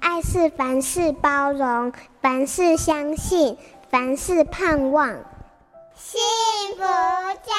[0.00, 3.56] 爱是凡事包容，凡事相信，
[3.90, 5.08] 凡事盼望。
[5.94, 6.20] 幸
[6.76, 6.82] 福
[7.44, 7.52] 家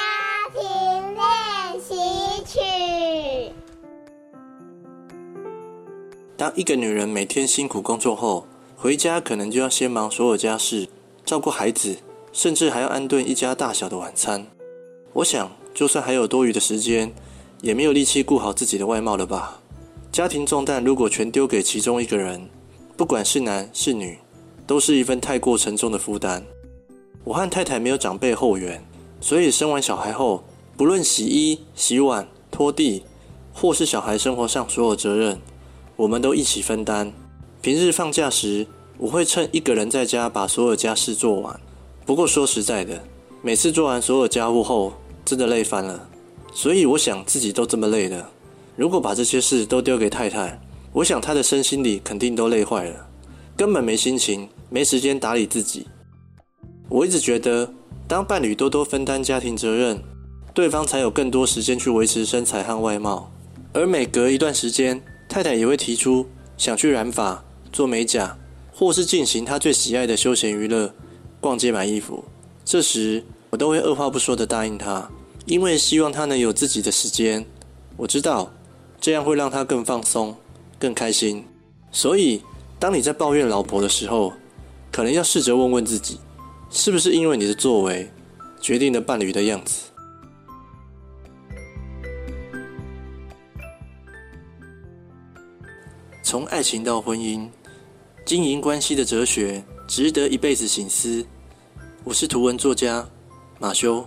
[0.54, 3.52] 庭练习曲。
[6.36, 8.46] 当一个女人每天辛苦工作后，
[8.76, 10.88] 回家可能就要先忙所有家事，
[11.24, 11.98] 照顾孩子，
[12.32, 14.46] 甚至还要安顿一家大小的晚餐。
[15.12, 17.12] 我想，就算还有多余的时间，
[17.60, 19.59] 也没有力气顾好自己的外貌了吧？
[20.12, 22.48] 家庭重担如果全丢给其中一个人，
[22.96, 24.18] 不管是男是女，
[24.66, 26.44] 都是一份太过沉重的负担。
[27.22, 28.84] 我和太太没有长辈后援，
[29.20, 30.42] 所以生完小孩后，
[30.76, 33.04] 不论洗衣、洗碗、拖地，
[33.54, 35.38] 或是小孩生活上所有责任，
[35.94, 37.12] 我们都一起分担。
[37.62, 38.66] 平日放假时，
[38.98, 41.60] 我会趁一个人在家把所有家事做完。
[42.04, 43.00] 不过说实在的，
[43.42, 44.92] 每次做完所有家务后，
[45.24, 46.08] 真的累翻了。
[46.52, 48.28] 所以我想自己都这么累了，
[48.80, 50.58] 如果把这些事都丢给太太，
[50.90, 53.06] 我想她的身心里肯定都累坏了，
[53.54, 55.86] 根本没心情、没时间打理自己。
[56.88, 57.70] 我一直觉得，
[58.08, 60.02] 当伴侣多多分担家庭责任，
[60.54, 63.30] 对方才有更多时间去维持身材和外貌。
[63.74, 66.26] 而每隔一段时间，太太也会提出。
[66.56, 68.34] 想去染发、做美甲，
[68.72, 70.90] 或是进行她最喜爱的休闲娱乐——
[71.38, 72.24] 逛街买衣服。
[72.64, 75.06] 这时，我都会二话不说地答应她，
[75.44, 77.44] 因为希望她能有自己的时间。
[77.98, 78.50] 我知道
[79.00, 80.36] 这样会让他更放松、
[80.78, 81.42] 更开心。
[81.90, 82.42] 所以，
[82.78, 84.32] 当你在抱怨老婆的时候，
[84.92, 86.20] 可能要试着问问自己：
[86.70, 88.08] 是不是因为你的作为
[88.60, 89.86] 决定了伴侣的样子？
[96.22, 97.48] 从爱情到婚姻，
[98.24, 101.26] 经营关系的哲学值得一辈子省思。
[102.04, 103.04] 我是图文作家
[103.58, 104.06] 马修。